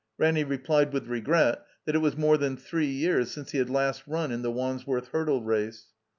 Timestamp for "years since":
2.89-3.51